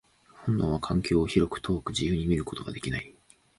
[0.47, 3.13] 本能は環境を広く、遠く、自由に見ることができない。